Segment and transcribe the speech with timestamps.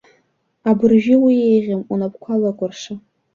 [0.69, 2.93] Абыржәы уеиӷьым, унапқәа лыкәырша!